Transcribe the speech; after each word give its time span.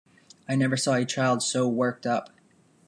I 0.49 0.55
never 0.55 0.77
saw 0.77 0.95
a 0.95 1.05
child 1.05 1.43
so 1.43 1.67
worked 1.67 2.07
up. 2.07 2.31